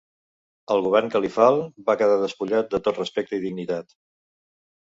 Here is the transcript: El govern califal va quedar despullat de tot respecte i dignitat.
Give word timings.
El 0.75 0.79
govern 0.85 1.11
califal 1.15 1.59
va 1.91 1.97
quedar 2.01 2.17
despullat 2.23 2.73
de 2.73 2.81
tot 2.89 2.99
respecte 3.03 3.41
i 3.41 3.45
dignitat. 3.47 3.97